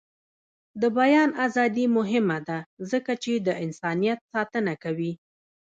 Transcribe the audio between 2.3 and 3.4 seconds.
ده ځکه چې